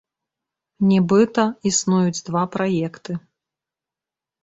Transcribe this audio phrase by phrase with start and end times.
[0.91, 3.11] Нібыта, існуюць два праекты.